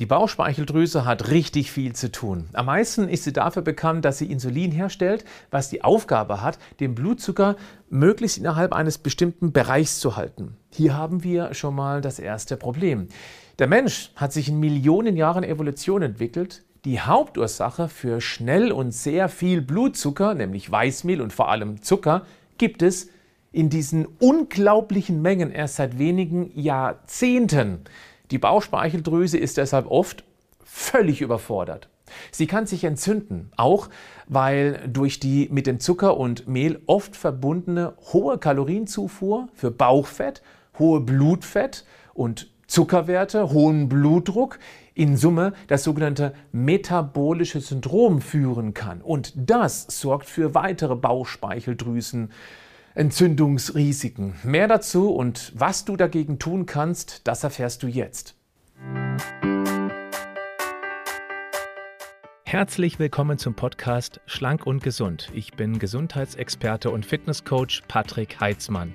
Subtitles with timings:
[0.00, 2.48] Die Bauchspeicheldrüse hat richtig viel zu tun.
[2.54, 6.94] Am meisten ist sie dafür bekannt, dass sie Insulin herstellt, was die Aufgabe hat, den
[6.94, 7.56] Blutzucker
[7.90, 10.56] möglichst innerhalb eines bestimmten Bereichs zu halten.
[10.70, 13.08] Hier haben wir schon mal das erste Problem.
[13.58, 16.62] Der Mensch hat sich in Millionen Jahren Evolution entwickelt.
[16.86, 22.24] Die Hauptursache für schnell und sehr viel Blutzucker, nämlich Weißmehl und vor allem Zucker,
[22.56, 23.10] gibt es
[23.52, 27.80] in diesen unglaublichen Mengen erst seit wenigen Jahrzehnten.
[28.30, 30.24] Die Bauchspeicheldrüse ist deshalb oft
[30.64, 31.88] völlig überfordert.
[32.30, 33.88] Sie kann sich entzünden, auch
[34.26, 40.42] weil durch die mit dem Zucker und Mehl oft verbundene hohe Kalorienzufuhr für Bauchfett,
[40.78, 44.58] hohe Blutfett und Zuckerwerte, hohen Blutdruck
[44.94, 49.00] in Summe das sogenannte metabolische Syndrom führen kann.
[49.00, 52.30] Und das sorgt für weitere Bauchspeicheldrüsen.
[52.94, 54.34] Entzündungsrisiken.
[54.42, 58.34] Mehr dazu und was du dagegen tun kannst, das erfährst du jetzt.
[62.44, 65.30] Herzlich willkommen zum Podcast Schlank und Gesund.
[65.32, 68.92] Ich bin Gesundheitsexperte und Fitnesscoach Patrick Heitzmann.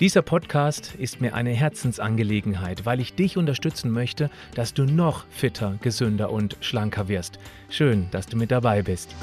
[0.00, 5.78] Dieser Podcast ist mir eine Herzensangelegenheit, weil ich dich unterstützen möchte, dass du noch fitter,
[5.80, 7.38] gesünder und schlanker wirst.
[7.70, 9.14] Schön, dass du mit dabei bist.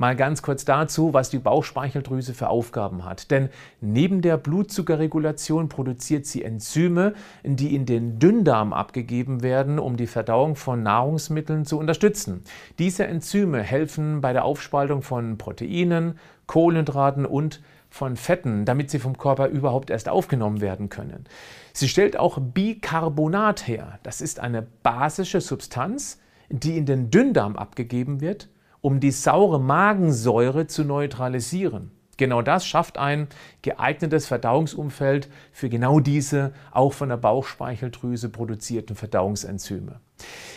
[0.00, 3.32] Mal ganz kurz dazu, was die Bauchspeicheldrüse für Aufgaben hat.
[3.32, 3.48] Denn
[3.80, 10.54] neben der Blutzuckerregulation produziert sie Enzyme, die in den Dünndarm abgegeben werden, um die Verdauung
[10.54, 12.44] von Nahrungsmitteln zu unterstützen.
[12.78, 17.60] Diese Enzyme helfen bei der Aufspaltung von Proteinen, Kohlenhydraten und
[17.90, 21.24] von Fetten, damit sie vom Körper überhaupt erst aufgenommen werden können.
[21.72, 23.98] Sie stellt auch Bicarbonat her.
[24.04, 28.48] Das ist eine basische Substanz, die in den Dünndarm abgegeben wird
[28.80, 31.90] um die saure Magensäure zu neutralisieren.
[32.18, 33.28] Genau das schafft ein
[33.62, 40.00] geeignetes Verdauungsumfeld für genau diese auch von der Bauchspeicheldrüse produzierten Verdauungsenzyme.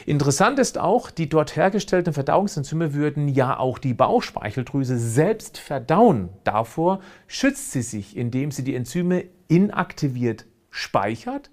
[0.07, 6.29] Interessant ist auch, die dort hergestellten Verdauungsenzyme würden ja auch die Bauchspeicheldrüse selbst verdauen.
[6.43, 11.51] Davor schützt sie sich, indem sie die Enzyme inaktiviert speichert,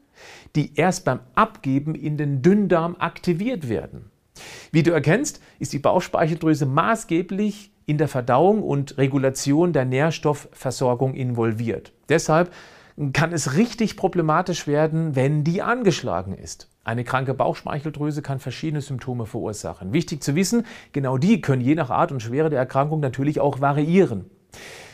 [0.57, 4.11] die erst beim Abgeben in den Dünndarm aktiviert werden.
[4.71, 11.93] Wie du erkennst, ist die Bauchspeicheldrüse maßgeblich in der Verdauung und Regulation der Nährstoffversorgung involviert.
[12.09, 12.53] Deshalb
[13.12, 16.69] kann es richtig problematisch werden, wenn die angeschlagen ist.
[16.84, 19.93] Eine kranke Bauchspeicheldrüse kann verschiedene Symptome verursachen.
[19.93, 23.61] Wichtig zu wissen, genau die können je nach Art und Schwere der Erkrankung natürlich auch
[23.61, 24.28] variieren.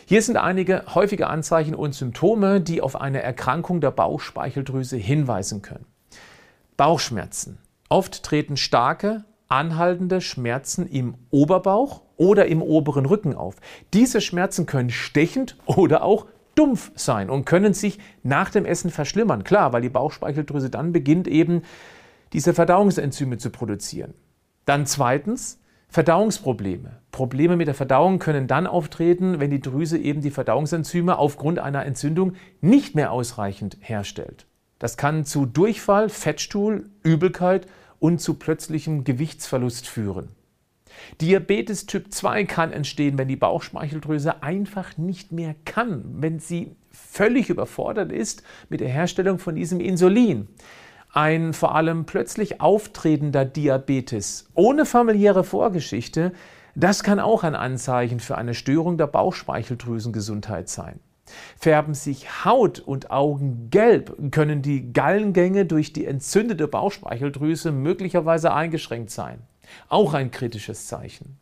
[0.06, 5.86] Hier sind einige häufige Anzeichen und Symptome, die auf eine Erkrankung der Bauchspeicheldrüse hinweisen können.
[6.76, 7.58] Bauchschmerzen.
[7.88, 13.56] Oft treten starke, anhaltende Schmerzen im Oberbauch oder im oberen Rücken auf.
[13.92, 19.44] Diese Schmerzen können stechend oder auch dumpf sein und können sich nach dem Essen verschlimmern.
[19.44, 21.62] Klar, weil die Bauchspeicheldrüse dann beginnt eben
[22.32, 24.14] diese Verdauungsenzyme zu produzieren.
[24.64, 26.98] Dann zweitens Verdauungsprobleme.
[27.12, 31.86] Probleme mit der Verdauung können dann auftreten, wenn die Drüse eben die Verdauungsenzyme aufgrund einer
[31.86, 34.46] Entzündung nicht mehr ausreichend herstellt.
[34.80, 37.68] Das kann zu Durchfall, Fettstuhl, Übelkeit
[37.98, 40.28] und zu plötzlichem Gewichtsverlust führen.
[41.20, 47.50] Diabetes Typ 2 kann entstehen, wenn die Bauchspeicheldrüse einfach nicht mehr kann, wenn sie völlig
[47.50, 50.48] überfordert ist mit der Herstellung von diesem Insulin.
[51.12, 56.32] Ein vor allem plötzlich auftretender Diabetes ohne familiäre Vorgeschichte,
[56.74, 60.98] das kann auch ein Anzeichen für eine Störung der Bauchspeicheldrüsengesundheit sein.
[61.58, 69.10] Färben sich Haut und Augen gelb, können die Gallengänge durch die entzündete Bauchspeicheldrüse möglicherweise eingeschränkt
[69.10, 69.40] sein.
[69.88, 71.38] Auch ein kritisches Zeichen.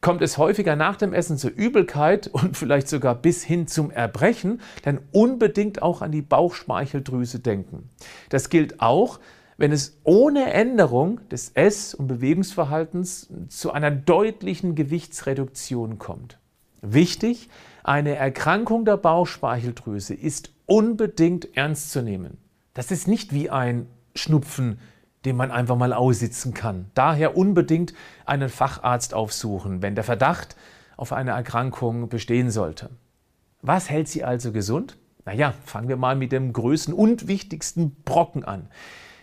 [0.00, 4.60] Kommt es häufiger nach dem Essen zur Übelkeit und vielleicht sogar bis hin zum Erbrechen,
[4.82, 7.90] dann unbedingt auch an die Bauchspeicheldrüse denken.
[8.30, 9.20] Das gilt auch,
[9.58, 16.39] wenn es ohne Änderung des Ess- und Bewegungsverhaltens zu einer deutlichen Gewichtsreduktion kommt.
[16.82, 17.48] Wichtig,
[17.82, 22.38] eine Erkrankung der Bauchspeicheldrüse ist unbedingt ernst zu nehmen.
[22.74, 24.78] Das ist nicht wie ein Schnupfen,
[25.24, 26.90] den man einfach mal aussitzen kann.
[26.94, 27.92] Daher unbedingt
[28.24, 30.56] einen Facharzt aufsuchen, wenn der Verdacht
[30.96, 32.90] auf eine Erkrankung bestehen sollte.
[33.62, 34.96] Was hält sie also gesund?
[35.24, 38.68] Naja, fangen wir mal mit dem größten und wichtigsten Brocken an.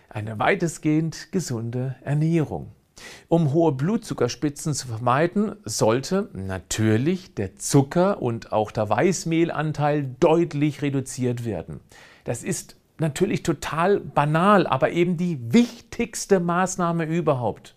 [0.08, 2.72] Eine weitestgehend gesunde Ernährung.
[3.28, 11.44] Um hohe Blutzuckerspitzen zu vermeiden, sollte natürlich der Zucker und auch der Weißmehlanteil deutlich reduziert
[11.44, 11.80] werden.
[12.24, 17.74] Das ist natürlich total banal, aber eben die wichtigste Maßnahme überhaupt.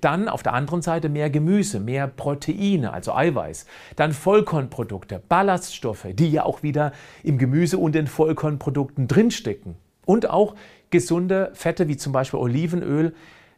[0.00, 3.66] Dann auf der anderen Seite mehr Gemüse, mehr Proteine, also Eiweiß.
[3.96, 6.92] Dann Vollkornprodukte, Ballaststoffe, die ja auch wieder
[7.22, 9.76] im Gemüse und den Vollkornprodukten drinstecken.
[10.04, 10.54] Und auch
[10.90, 13.14] gesunde Fette wie zum Beispiel Olivenöl,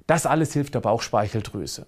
[0.08, 1.86] das alles hilft der Bauchspeicheldrüse.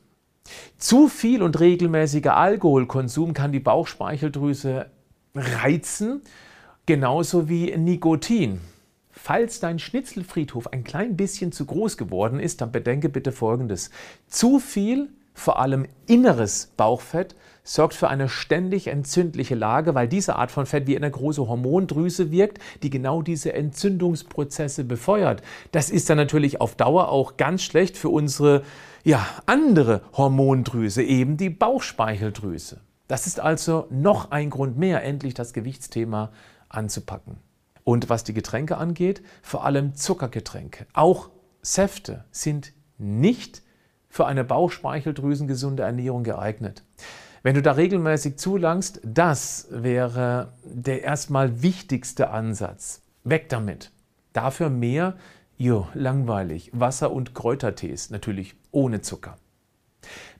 [0.78, 4.86] Zu viel und regelmäßiger Alkoholkonsum kann die Bauchspeicheldrüse
[5.34, 6.20] reizen,
[6.86, 8.60] genauso wie Nikotin.
[9.10, 13.90] Falls dein Schnitzelfriedhof ein klein bisschen zu groß geworden ist, dann bedenke bitte Folgendes.
[14.28, 20.50] Zu viel, vor allem inneres Bauchfett, sorgt für eine ständig entzündliche Lage, weil diese Art
[20.50, 25.42] von Fett wie eine große Hormondrüse wirkt, die genau diese Entzündungsprozesse befeuert.
[25.72, 28.62] Das ist dann natürlich auf Dauer auch ganz schlecht für unsere
[29.04, 32.80] ja, andere Hormondrüse, eben die Bauchspeicheldrüse.
[33.08, 36.32] Das ist also noch ein Grund mehr, endlich das Gewichtsthema
[36.68, 37.38] anzupacken.
[37.82, 40.86] Und was die Getränke angeht, vor allem Zuckergetränke.
[40.92, 41.30] Auch
[41.62, 43.62] Säfte sind nicht
[44.10, 46.82] für eine bauchspeicheldrüsengesunde Ernährung geeignet.
[47.42, 53.02] Wenn du da regelmäßig zulangst, das wäre der erstmal wichtigste Ansatz.
[53.24, 53.92] Weg damit.
[54.34, 55.14] Dafür mehr,
[55.56, 59.38] jo, langweilig, Wasser- und Kräutertees, natürlich ohne Zucker.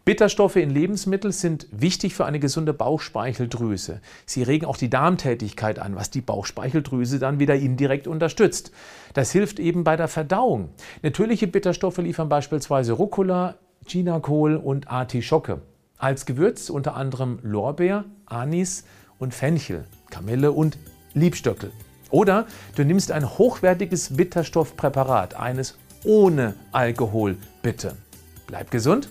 [0.06, 4.00] Bitterstoffe in Lebensmitteln sind wichtig für eine gesunde Bauchspeicheldrüse.
[4.24, 8.72] Sie regen auch die Darmtätigkeit an, was die Bauchspeicheldrüse dann wieder indirekt unterstützt.
[9.12, 10.70] Das hilft eben bei der Verdauung.
[11.02, 13.56] Natürliche Bitterstoffe liefern beispielsweise Rucola,
[13.86, 15.60] Chinakohl und Artischocke.
[15.98, 18.84] Als Gewürz unter anderem Lorbeer, Anis
[19.18, 20.78] und Fenchel, Kamille und
[21.12, 21.72] Liebstöckel.
[22.08, 27.96] Oder du nimmst ein hochwertiges Bitterstoffpräparat, eines ohne Alkohol, bitte.
[28.46, 29.10] Bleib gesund,